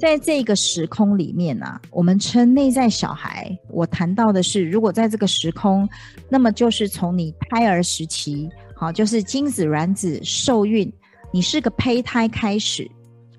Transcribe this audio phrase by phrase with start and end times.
[0.00, 3.54] 在这个时空里面呢、啊，我们称内在小孩。
[3.68, 5.86] 我谈到的是，如果在这个时空，
[6.30, 10.90] 那么就是从你胎儿时期，好，就是精子卵子受孕，
[11.30, 12.90] 你是个胚胎开始，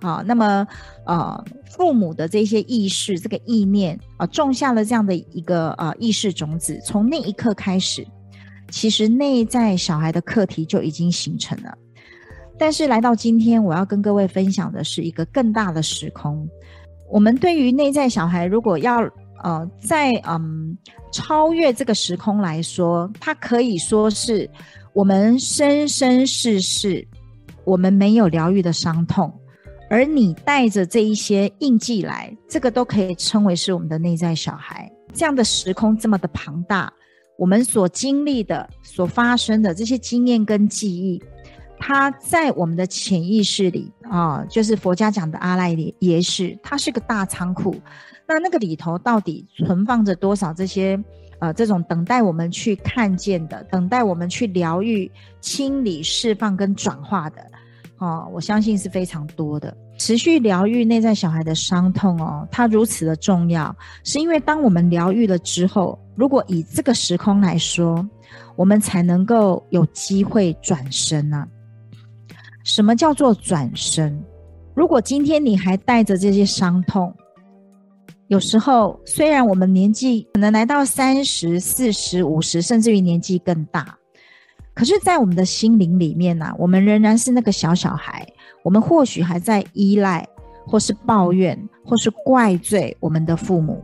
[0.01, 0.67] 啊，那么
[1.07, 8.05] 呃，父母的这些意识，这个意念啊，种下了这样的一个呃意识种子，从那一刻开始，
[8.69, 11.75] 其实内在小孩的课题就已经形成了。
[12.61, 16.47] 但是来到今天，我要跟各位分享的是一个更大的时空。
[17.09, 18.99] 我们对于内在小孩，如果要
[19.41, 20.77] 呃在嗯
[21.11, 24.47] 超越这个时空来说，它可以说是
[24.93, 27.03] 我们生生世世
[27.63, 29.33] 我们没有疗愈的伤痛，
[29.89, 34.87] 而你带着这一些印记来，这个都可以称为是我们的内在小孩。
[35.15, 36.93] 这样的时空这么的庞大，
[37.39, 41.19] 我们所经历的、所发生的这些经验跟记忆。
[41.83, 47.75] 它在我们的潜意识里啊，就是佛家讲的阿赖耶识，它是个大仓库。
[48.27, 50.97] 那那个里头到底存放着多少这些
[51.39, 57.43] 呃这种等待我们去看见的，等待我们去疗愈、清理、释放跟转化的？
[57.97, 59.75] 哦，我相信是非常多的。
[59.97, 68.07] 持续疗愈内在小孩的伤痛哦，它如此的重要，是因为当我们疗愈了之后，如果以这个时空来说，
[68.55, 71.47] 我们才能够有机会转生呢、
[72.63, 74.23] 什么叫做转身？
[74.73, 77.13] 如果今天你还带着这些伤痛，
[78.27, 83.97] 有时候虽然我们年纪可能来到三十、四十、五十，甚至于年纪更大，
[84.73, 88.25] 可是，在我们的心灵里面呢、我们仍然是那个小小孩。
[88.63, 90.25] 我们或许还在依赖，
[90.67, 93.83] 或是抱怨，或是怪罪我们的父母，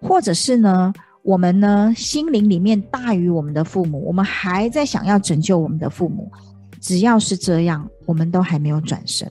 [0.00, 0.92] 或者是呢，
[1.22, 6.30] 我们呢心灵里面大于我们的父母，我们还在想要拯救我们的父母。
[6.82, 9.30] 只要是这样，我们都还没有转身。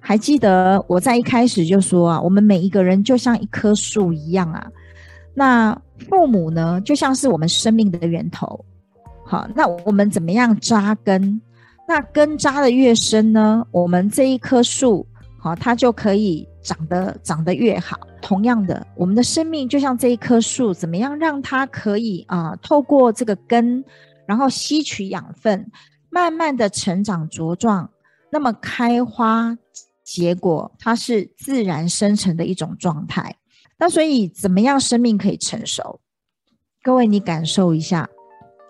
[0.00, 4.64] 还记得我在一开始就说啊，我们每一个人就像一棵树一样啊。
[5.34, 5.76] 那
[6.08, 8.64] 父母呢，就像是我们生命的源头。
[9.24, 11.40] 好，那我们怎么样扎根？
[11.88, 15.04] 那根扎得越深呢，我们这一棵树，
[15.38, 17.98] 好，它就可以长得长得越好。
[18.22, 23.84] 同样的，我们的生命就像这一棵树，怎么样让它可以啊，透过这个根，
[24.24, 25.64] 然后吸取养分。
[26.16, 27.90] 慢慢的成长茁壮，
[28.30, 29.54] 那么开花
[30.02, 33.36] 结果，它是自然生成的一种状态。
[33.76, 36.00] 那所以，怎么样生命可以成熟？
[36.82, 38.08] 各位，你感受一下，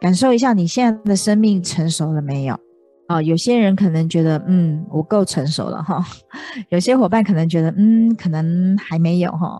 [0.01, 2.59] 感受一下你现在的生命成熟了没有？
[3.07, 6.05] 啊、有些人可能觉得，嗯，我够成熟了哈。
[6.71, 9.57] 有些伙伴可能觉得，嗯，可能还没有哈。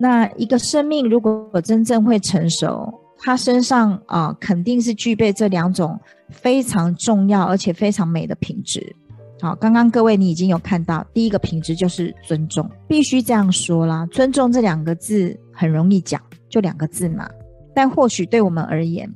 [0.00, 5.98] 那一个生命如果真正会成熟，他身上啊、肯定是具备这两种
[6.28, 8.94] 非常重要而且非常美的品质。
[9.40, 14.06] 好，刚刚各位你已经有看到，第一个品质就是尊重，必须这样说啦。
[14.06, 17.28] 尊重这两个字很容易讲，就两个字嘛。
[17.74, 19.12] 但或许对我们而言，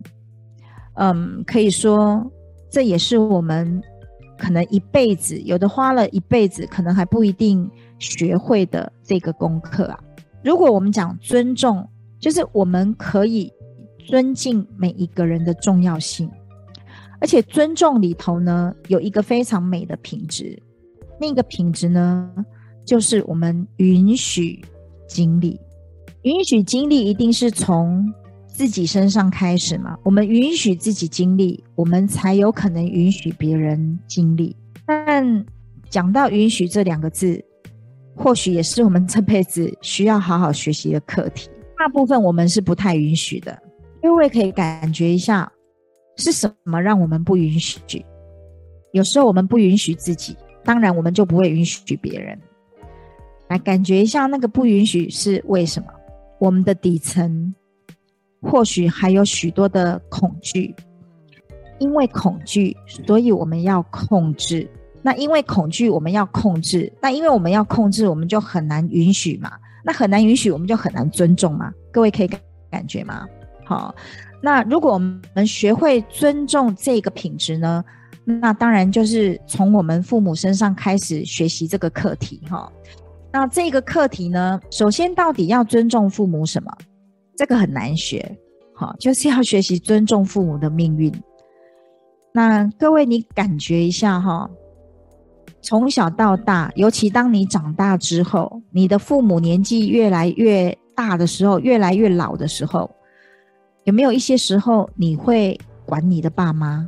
[0.94, 2.25] 嗯，可以说
[2.70, 3.80] 这也是我们
[4.38, 9.98] 可能一辈子，有的花了一辈子，可能还不一定学会的这个功课啊。
[10.42, 11.88] 如果我们讲尊重，
[12.19, 13.53] 就是我们可以。
[14.08, 16.30] 尊敬每一个人的重要性，
[17.20, 20.58] 而且尊重里头呢，有一个非常美的品质，
[21.20, 22.32] 那个品质呢，
[22.86, 24.65] 就是我们允许
[25.06, 25.60] 经历，
[26.22, 28.03] 允许经历一定是从
[28.47, 29.94] 自己身上开始嘛。
[30.03, 34.56] 我们允许自己经历，我们才有可能允许别人经历。
[34.86, 35.44] 但
[35.91, 37.44] 讲到允许这两个字，
[38.16, 41.50] 或许也是我们这辈子需要好好学习的课题。
[41.77, 43.67] 大部分我们是不太允许的。
[44.00, 45.50] 各位可以感觉一下，
[46.16, 48.04] 是什么让我们不允许？
[48.92, 52.39] 有时候我们不允许自己，当然我们就不会允许别人。
[53.48, 55.89] 来感觉一下，那个不允许是为什么？
[56.39, 57.53] 我们的底层
[58.41, 60.74] 或许还有许多的恐惧，
[61.78, 64.68] 因为恐惧，所以我们要控制。
[65.03, 66.92] 那因为恐惧，我们要控制。
[67.00, 69.53] 那因为我们要控制，我们就很难允许嘛。
[69.84, 71.72] 那很难允许，我们就很难尊重嘛。
[71.91, 72.30] 各位可以
[72.71, 73.27] 感觉吗？
[73.68, 73.94] 好，
[74.41, 77.84] 那如果我们学会尊重这个品质呢？
[78.24, 82.72] 那当然就是从我们父母身上开始学习这个课题哈。
[83.30, 86.72] 那这个课题呢，首先到底要尊重父母什么？
[87.36, 88.38] 这个很难学，
[88.74, 91.12] 好，就是要学习尊重父母的命运。
[92.32, 94.48] 那各位，你感觉一下哈，
[95.60, 102.91] 从小到大，尤其当你长大之后，你的父母年纪越来越大的时候，越来越老的时候，
[103.88, 106.86] 有没有一些时候你会管你的爸妈？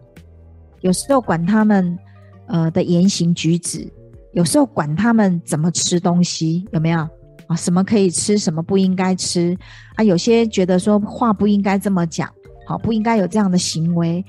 [0.82, 1.98] 有时候管他们
[2.46, 3.90] 呃的言行举止，
[4.34, 6.98] 有时候管他们怎么吃东西，有没有
[7.46, 7.56] 啊？
[7.56, 9.56] 什么可以吃，什么不应该吃
[9.96, 10.04] 啊？
[10.04, 12.28] 有些觉得说话不应该这么讲，
[12.66, 14.22] 好，不应该有这样的行为。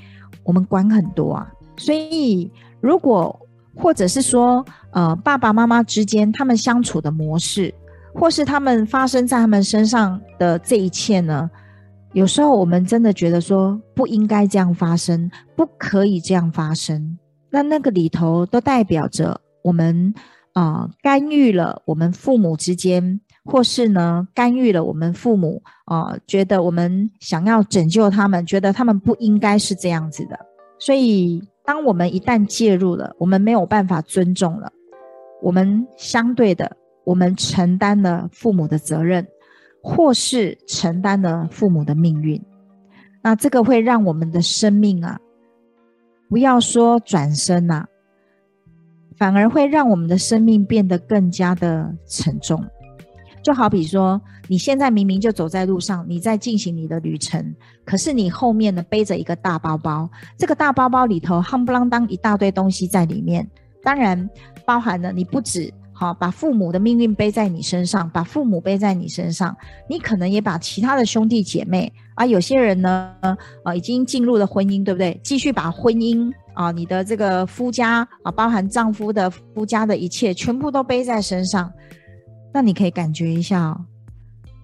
[0.43, 3.37] 我们管很多啊，所以如果
[3.75, 7.73] 或者是说，呃，爸爸妈妈之间他们相处的模式，
[8.13, 11.49] 或是他们发生在他们身上的这一切呢，
[12.13, 17.17] 有时候我们真的觉得说不应该这样发生，不可以这样发生，
[17.49, 20.13] 那那个里头都代表着我们
[20.53, 23.19] 啊、干预了我们父母之间。
[23.43, 30.37] 或是呢，干预了我们父母啊、觉得我们想要拯救他们，觉得他们不应该是这样子的。
[30.77, 34.71] 所以，当我们一旦介入了，我们没有办法尊重了，
[35.41, 39.27] 我们相对的，我们承担了父母的责任，
[39.81, 42.41] 或是承担了父母的命运。
[43.23, 45.19] 那这个会让我们的生命啊，
[46.29, 47.85] 不要说转身呐、
[49.15, 52.63] 反而会让我们的生命变得更加的沉重。
[53.43, 60.07] 就好比说，你现在明明就走在路上，你在进行你的旅程，可是你后面呢背着一个大包包，
[60.37, 63.49] 这个大包包里头夯不啷当一大堆东西在里面，
[63.81, 64.29] 当然
[64.63, 69.55] 包含了你不止好把父母的命运背在你身上，把父母背在你身上，
[69.87, 73.15] 你可能也把其他的兄弟姐妹啊，有些人呢
[73.63, 75.21] 啊已经进入了婚姻，对不对？
[75.23, 81.71] 继续把婚姻啊，你的这个夫家啊，包含丈夫的夫家的一切，全部都背在身上。
[82.51, 83.85] 那你可以感觉一下哦，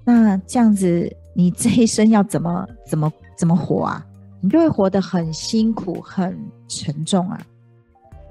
[0.04, 4.04] 那这样子你这一生要怎么怎么怎么活啊？
[4.42, 6.36] 你就会活得很辛苦、很
[6.68, 7.40] 沉重啊。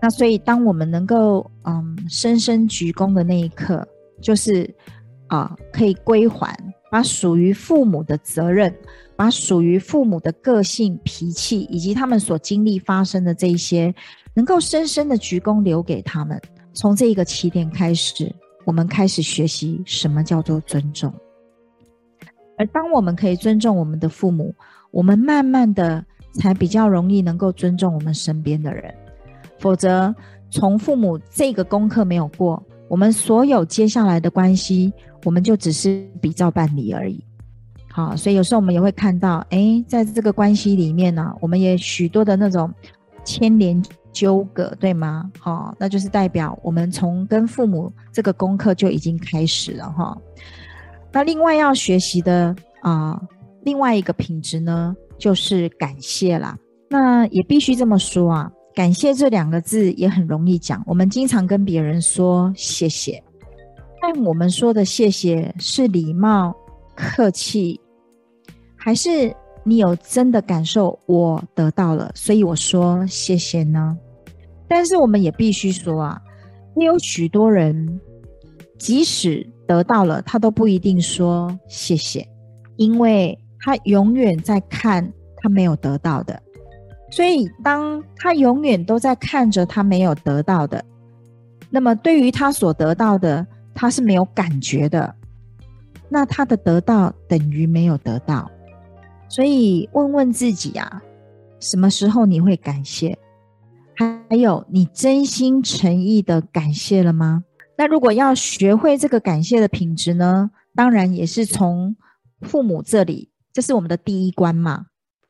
[0.00, 3.86] 那所以，当我们能够嗯深深鞠躬的那一刻，
[4.20, 4.68] 就是
[5.28, 6.56] 啊、可以归还，
[6.90, 8.74] 把属于父母的责任，
[9.16, 13.94] 把属于父母的个性、脾气，以及他们所经历发生的这一些，
[14.34, 16.40] 能够深深的鞠躬留给他们。
[16.72, 18.34] 从这一个起点开始。
[18.66, 21.14] 我们开始学习什么叫做尊重，
[22.58, 24.52] 而当我们可以尊重我们的父母，
[24.90, 28.92] 我们慢慢的才比较容易能够尊重我们身边的人。
[29.58, 30.14] 否则，
[30.50, 34.92] 从父母这个功课没有过，我们所有接下来的关系，
[35.24, 37.22] 我们就只是比照办理而已。
[37.90, 42.72] 好，所以有时候我们也会看到，诶，在这个关系里面呢、我们也许多的那种
[43.24, 43.82] 牵连。
[44.12, 45.30] 纠葛对吗？
[45.38, 50.16] 好、那就是代表我们从跟父母这个功课就已经开始了哈、
[51.12, 53.20] 那另外要学习的啊、
[53.62, 56.56] 另外一个品质呢，就是感谢啦。
[56.88, 60.84] 那也必须这么说啊，感谢这两个字也很容易讲。
[60.86, 63.24] 我们经常跟别人说谢谢，
[64.02, 66.54] 但我们说的谢谢是礼貌、
[66.94, 67.80] 客气，
[68.76, 73.96] 还是你有真的感受我得到了，所以我说谢谢呢？
[74.68, 76.20] 但是我们也必须说啊，
[76.76, 77.98] 也有许多人，
[78.78, 82.28] 即使得到了，他都不一定说谢谢，
[82.76, 86.42] 因为他永远在看他没有得到的。
[87.16, 90.84] 所以，当他永远都在看着他没有得到的，
[91.70, 95.14] 那么对于他所得到的，他是没有感觉的。
[96.10, 98.50] 那他的得到等于没有得到。
[99.30, 101.02] 所以，问问自己啊，
[101.58, 103.16] 什么时候你会感谢？
[103.94, 107.44] 还有，你真心诚意的感谢了吗？
[107.78, 110.50] 那如果要学会这个感谢的品质呢？
[110.74, 111.96] 当然也是从
[112.42, 114.88] 父母这里，这是我们的第一关嘛。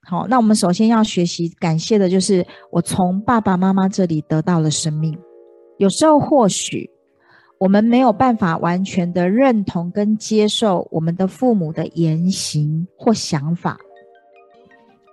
[0.09, 5.19] 好，那我们首先要学习感谢的就是我从爸爸妈妈这里得到了生命。
[5.79, 6.89] 有时候或许
[7.59, 13.77] 我们没有办法完全的认同跟接受我们的父母的言行或想法，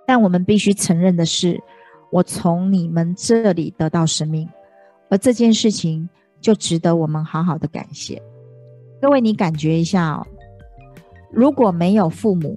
[0.06, 1.60] 但我们必须承认的是。
[2.10, 4.48] 我从你们这里得到生命，
[5.10, 6.08] 而这件事情
[6.40, 8.22] 就值得我们好好的感谢。
[9.02, 10.24] 各位，你感觉一下哦，
[11.32, 12.56] 如果没有父母，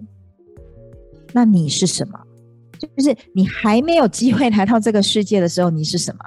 [1.34, 2.20] 那你是什么？
[2.80, 6.20] 就是你还没有机会来到这个世界的时候，你是什么？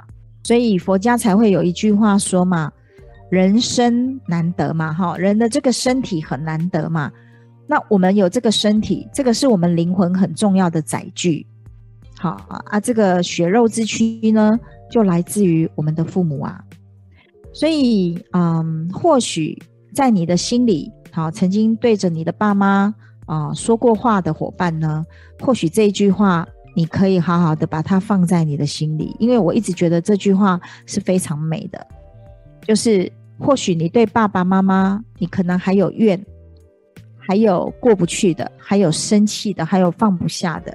[0.43, 2.71] 所以佛家才会有一句话说嘛
[3.29, 7.11] ：“人生难得嘛，哈，人的这个身体很难得嘛。
[7.67, 11.45] 那我们有这个身体，这个是我们灵魂很重要的载具。
[12.17, 12.31] 好
[12.65, 14.59] 啊，这个血肉之躯呢，
[14.91, 16.61] 就来自于我们的父母啊。
[17.53, 19.57] 所以，嗯，或许
[19.93, 22.93] 在你的心里，好，曾经对着你的爸妈
[23.31, 25.05] 啊说过话的伙伴呢，
[25.39, 31.85] 或许这一句话。”你可以好好的把它放在你的心里，因为我一直觉得这句话是非常美的。
[32.61, 36.25] 就是或许你对爸爸妈妈，你可能还有怨，
[37.17, 40.73] 还有过不去的，还有生气的，还有放不下的。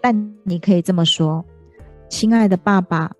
[0.00, 1.44] 但你可以这么说
[2.08, 3.12] ：“亲爱的爸爸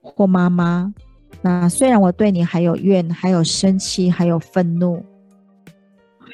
[0.00, 0.94] 或妈妈，
[1.42, 5.04] 那虽然我对你还有怨，还有生气，还有愤怒，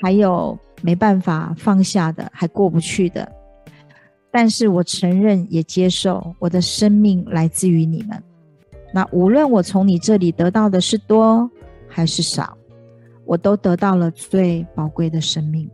[0.01, 3.31] 还有没办法放下的，还过不去的。”
[4.31, 8.23] 但是我承认，也接受我的生命来自于你们。
[8.95, 11.51] 那无论我从你这里得到的是多
[11.87, 12.57] 还是少，
[13.25, 15.71] 我都得到了最宝贵的生命。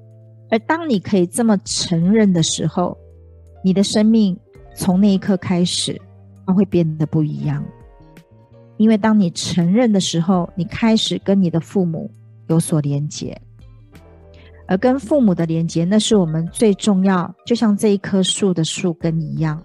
[0.51, 2.97] 而当你可以这么承认的时候，
[3.63, 4.37] 你的生命
[4.75, 6.01] 从那一刻开始，
[6.47, 7.65] 它会变得不一样。
[8.77, 12.11] 因为当你承认的时候，你开始跟你的父母
[12.49, 13.41] 有所连结。
[14.69, 19.61] 而跟父母的连接，那是我们最重要，就像这一棵树的树根一样，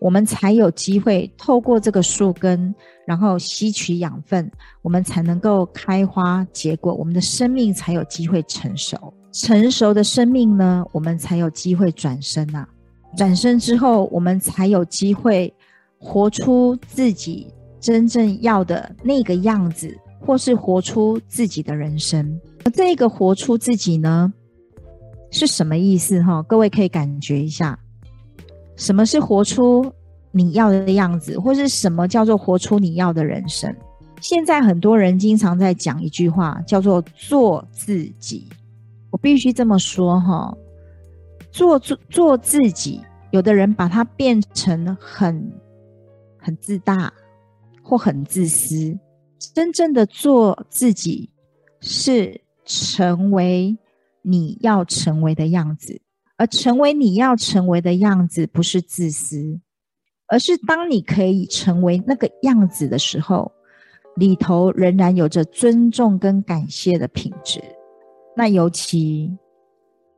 [0.00, 2.74] 我们才有机会透过这个树根，
[3.06, 4.50] 然后吸取养分，
[4.82, 9.14] 我们才能够开花结果，我们的生命才有机会成熟。
[9.30, 12.68] 成熟的生命呢，我们才有机会转生呐、啊。
[13.16, 15.54] 转生之后，我们才有机会
[15.98, 17.46] 活出自己
[17.80, 22.40] 真正要的那个样子，或是活出自己的人生。
[22.70, 24.32] 这个活出自己呢，
[25.30, 26.22] 是什么意思？
[26.22, 27.78] 哈，各位可以感觉一下，
[28.76, 29.92] 什么是活出
[30.30, 33.74] 你要的样子，或是什么叫做活出你要的人生？
[34.20, 38.48] 现在很多人经常在讲一句话，叫做“做自己”。
[39.10, 40.56] 我必须这么说，哈，
[41.50, 43.00] 做做做自己，
[43.32, 45.52] 有的人把它变成很
[46.38, 47.12] 很自大
[47.82, 48.96] 或很自私。
[49.54, 51.28] 真正的做自己
[51.80, 52.40] 是。
[52.64, 53.76] 成为
[54.22, 56.00] 你要成为的样子，
[56.36, 59.60] 而成为你要成为的样子，不是自私，
[60.28, 63.50] 而是当你可以成为那个样子的时候，
[64.16, 67.62] 里头仍然有着尊重跟感谢的品质。
[68.36, 69.30] 那尤其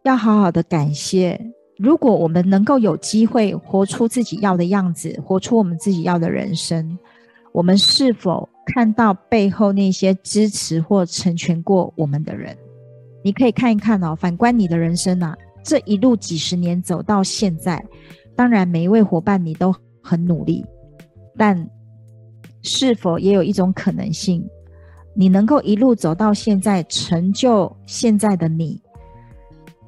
[0.05, 1.41] 要好好的感谢，
[1.79, 6.99] 如果我们能够有机会活出自己要的样子，活出我们自己要的人生，
[7.53, 12.57] 我们是否看到背后那些支持或成全过我们的人，
[13.23, 14.15] 你可以看一看哦。
[14.15, 17.85] 反观你的人生啊，这一路几十年走到现在，
[18.35, 20.65] 当然每一位伙伴你都很努力，
[21.37, 21.69] 但
[22.63, 24.43] 是否也有一种可能性，
[25.15, 28.81] 你能够一路走到现在，成就现在的你，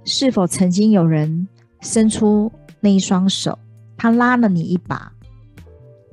[0.04, 1.48] 是否曾经有人
[1.80, 3.58] 伸出那一双手，
[3.96, 5.10] 他拉了你一把，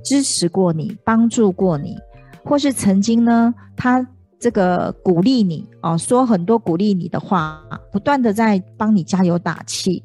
[0.04, 1.98] 支持过你，帮助过你？
[2.44, 4.06] 或是曾经呢，他
[4.40, 10.04] 这个鼓励你哦，说很多鼓励你的话，不断的在帮你加油打气，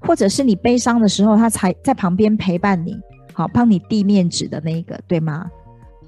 [0.00, 2.96] 或者是你悲伤的时候，他才在旁边陪伴你，
[3.32, 5.50] 好帮你递面纸的那一个，对吗？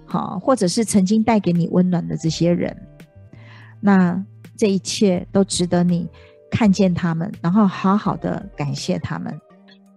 [0.06, 2.76] 好，或者是曾经带给你温暖的这些人，
[3.80, 4.24] 那
[4.56, 6.08] 这一切都值得你
[6.50, 9.36] 看见他们，然后好好的感谢他们，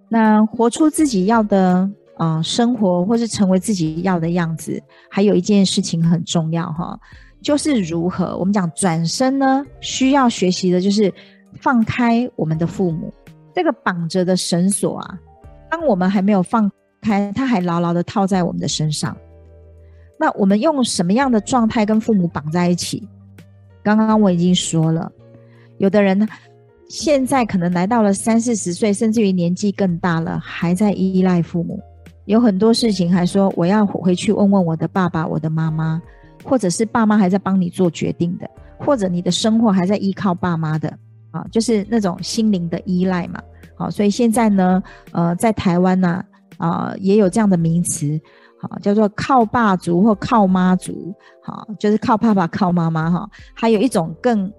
[0.10, 1.88] 那活出自己要的。
[2.17, 7.00] 啊、生活或是成为自己要的样子，还有一件事情很重要哈，
[7.41, 9.65] 就是如何我们讲转身呢？
[9.79, 11.13] 需要学习的就是
[11.62, 13.13] 放开我们的父母
[13.53, 15.19] 这个绑着的绳索啊。
[15.69, 16.71] 当我们还没有放
[17.01, 19.15] 开，它还牢牢的套在我们的身上。
[20.19, 23.07] 那我们用什么样的状态跟父母绑在一起？
[23.83, 25.12] 刚刚我已经说了，
[25.77, 26.27] 有的人呢，
[26.89, 31.79] 现在可能来到了三四十岁，甚至于年纪更大了，还在依赖父母。
[32.27, 36.01] 有很多事情还说我要回去问问我的爸爸、我的妈妈，
[36.43, 40.89] 或者是爸妈还在帮你做决定的，或者你的生活还在依靠爸妈的
[41.31, 43.41] 啊，就是那种心灵的依赖嘛。
[43.77, 46.22] 好，所以现在呢，呃，在台湾呢，
[46.57, 48.19] 啊，也有这样的名词，
[48.62, 53.29] 好，叫做靠爸族或靠妈族，好，就是靠爸爸、靠妈妈哈。
[53.53, 54.51] 还有一种更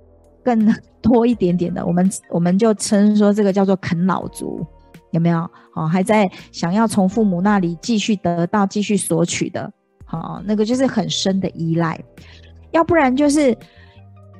[0.43, 4.67] 更 多一点点的，我们我们就称说这个叫做啃老族。
[5.11, 5.49] 有没有？
[5.73, 9.71] 好，还在想要从父母那里继续得到、继续索取的，
[10.05, 11.99] 好，那个就是很深的依赖。
[12.71, 13.57] 要不然就是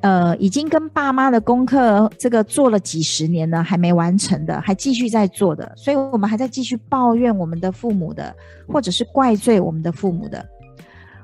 [0.01, 8.33] 呃，已经跟爸妈的功课这个做了几十年了，还没完成的，还继续在做的，所以我们还在继续抱怨我们的父母的，
[8.67, 10.45] 或者是怪罪我们的父母的。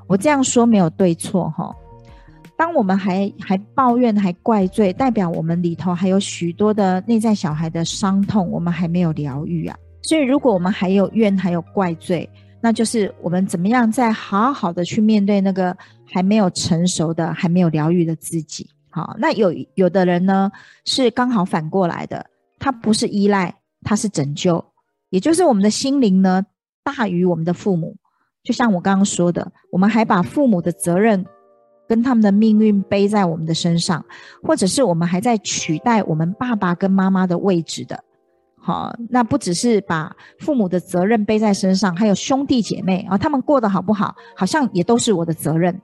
[0.07, 1.75] 我这样说没有对错哈。
[2.57, 9.77] 当我们还还抱怨、还怪罪，代表我们里头还有许多的内在小孩的伤痛，我们还没有疗愈啊。
[10.01, 12.29] 所以，如果我们还有怨、还有怪罪，
[12.61, 18.69] 那就是我们怎么样再好好的去面对那个还没有成熟的、还没有疗愈的自己。
[18.89, 20.49] 好，那有有的人呢，
[20.85, 22.25] 是刚好反过来的，
[22.57, 24.63] 他不是依赖，他是拯救，
[25.09, 26.45] 也就是我们的心灵呢
[26.83, 27.97] 大于我们的父母。
[28.43, 31.25] 就像我刚刚说的，我们还把父母的责任
[31.87, 34.03] 跟他们的命运背在我们的身上，
[34.41, 38.03] 或者是我们还在取代我们爸爸跟妈妈的位置的。
[38.57, 45.79] 好，那不只是把父母的责任背在身上，还有兄弟姐妹啊，他们过得好不好，好像也都是我的责任。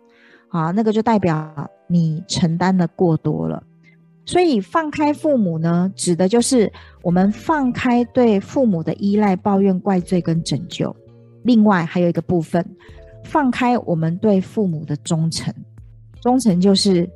[0.50, 3.64] 啊，那个就代表你承担的过多了。
[4.26, 6.72] 所以放开父母呢，指的就是
[7.04, 10.94] 我们放开对父母的依赖、抱怨、怪罪跟拯救。
[11.44, 12.66] 另外还有一个部分，
[13.24, 15.54] 放开我们对父母的忠诚。
[16.22, 17.10] 忠诚就是，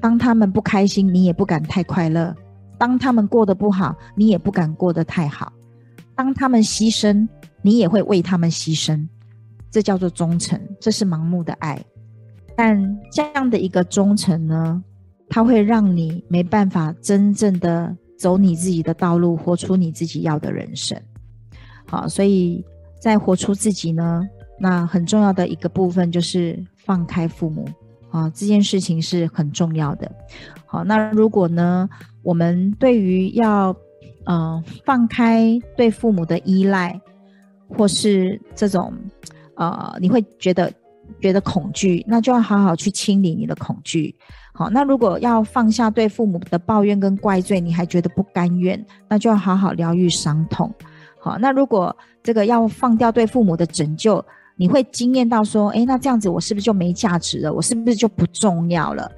[0.00, 2.32] 当他们不开心，你也不敢太快乐；
[2.78, 5.52] 当他们过得不好，你也不敢过得太好；
[6.14, 7.28] 当他们牺牲，
[7.60, 9.06] 你也会为他们牺牲。
[9.70, 11.78] 这叫做忠诚，这是盲目的爱。
[12.56, 14.82] 但这样的一个忠诚呢，
[15.28, 20.98] 它会让你没办法真正的走你自己的道路，活出你自己要的人生。
[21.86, 22.64] 好，所以。
[22.98, 24.26] 在活出自己呢，
[24.58, 27.68] 那很重要的一个部分就是放开父母
[28.16, 30.10] 啊，这件事情是很重要的。
[30.64, 31.86] 好，那如果呢，
[32.22, 33.76] 我们对于要、
[34.24, 36.98] 呃、放开对父母的依赖，
[37.68, 38.90] 或是这种
[39.56, 40.72] 呃，你会觉得
[41.20, 44.14] 觉得恐惧，那就要好好去清理你的恐惧。
[44.54, 50.72] 好，那如果要放下对父母的抱怨跟怪罪，你还觉得不甘愿，那就要好好疗愈伤痛。
[51.20, 54.24] 好，那如果这个要放掉对父母的拯救，
[54.56, 57.52] 你会惊艳到说，诶，那这样子我是不是就没价值了？
[57.52, 59.10] 我是不是就不重要了？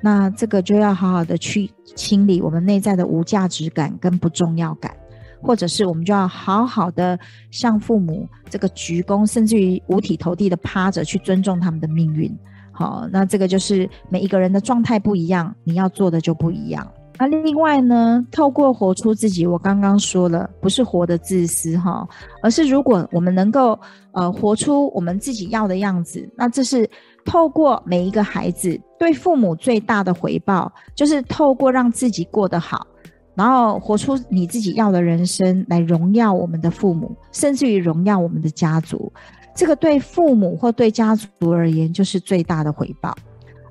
[0.00, 4.96] 那这个就要好好的去清理我们内在的无价值感跟不重要感，
[5.42, 7.18] 或者是我们就要好好的
[7.50, 12.34] 向父母这个鞠躬，甚至于五体投地的趴着去尊重他们的命运。
[12.72, 16.88] 好，那这个就是每一个人的状态不一样，你要做的就不一样。
[17.20, 22.06] 那另外呢，透过活出自己，我刚刚说了，不是活得自私哈，
[22.42, 23.76] 而是如果我们能够
[24.12, 26.88] 呃活出我们自己要的样子，那这是
[27.24, 32.86] 透过每一个孩子对父母最大的回报，就是透过让自己过得好，
[33.34, 39.12] 然后活出你自己要的人生，来荣耀我们的父母，甚至于荣耀我们的家族。
[39.56, 43.12] 这个对父母或对家族而言，就是最大的回报，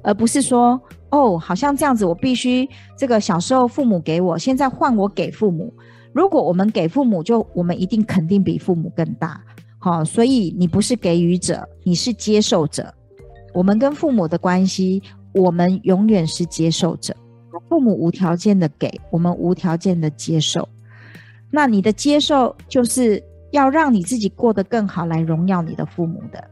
[0.03, 0.77] 而不是说。
[1.09, 2.67] 哦，好像这样子，我必须
[2.97, 5.73] 这个小时候父母给我，现在换我给父母。
[6.13, 9.41] 如果我们给父母，就我们一定肯定比父母更大。
[9.79, 12.93] 好，所以你不是给予者，你是接受者。
[13.53, 15.01] 我们跟父母的关系，
[15.33, 17.15] 我们永远是接受者。
[17.69, 20.67] 父母无条件的给，我们无条件的接受。
[21.49, 26.43] 那你的接受，就是要让你自己过得更好，来荣耀你的父母的。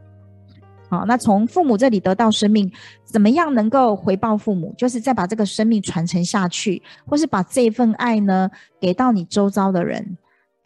[0.95, 2.71] 好，那从父母这里得到生命，
[3.03, 4.73] 怎么样能够回报父母？
[4.77, 10.17] 就是再把这个生命传承下去，或是把这份爱呢给到你周遭的人，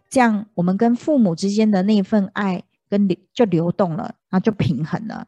[0.07, 5.25] 这样我们跟父母之间的那份爱跟流就流动了，然后就平衡了。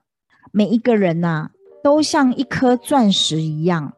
[0.52, 1.50] 每一个人呐、
[1.84, 3.94] 都像一颗钻石一样。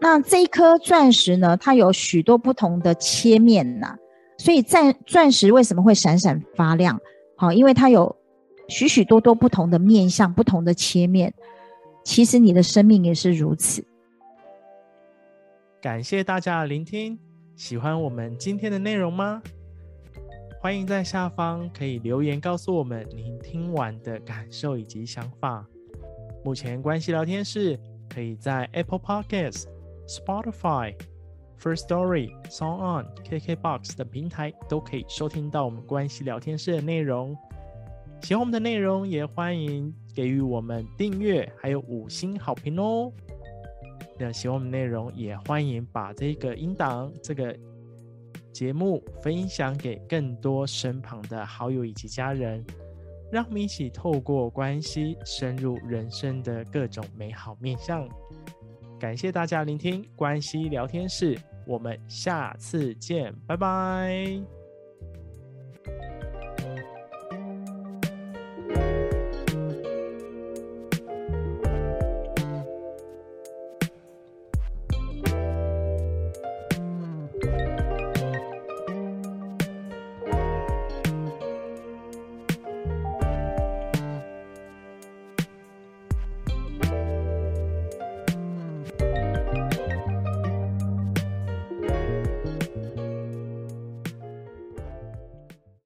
[0.00, 3.94] 那这一颗钻石呢，它有许多不同的切面呐、
[4.38, 6.98] 所以钻钻石为什么会闪闪发亮？
[7.36, 8.16] 好，因为它有。
[8.72, 11.34] 许许多多不同的面向，不同的切面，
[12.02, 13.84] 其实你的生命也是如此。
[15.82, 17.18] 感谢大家的聆听，
[17.54, 19.42] 喜欢我们今天的内容吗？
[20.58, 25.66] 欢迎在下方可以留言告诉我们您听完的感受以及想法。
[26.42, 29.64] 目前关系聊天室可以在 Apple Podcasts、
[30.06, 30.94] Spotify、
[31.60, 37.36] First Story、Song On、KKBox 等平台都可以收听到我们关系聊天室的内容。
[38.22, 43.12] 喜欢我们的内容，也欢迎给予我们订阅，还有五星好评哦。
[44.18, 47.54] 那喜欢我们内容，也欢迎把这个音档、这个
[48.52, 52.64] 节目分享给更多身旁的好友以及家人，
[53.32, 58.08] 让我们一起透过关系深入人生的各种美好面向。
[59.00, 64.61] 感谢大家聆听关系聊天室，我们下次见，拜拜。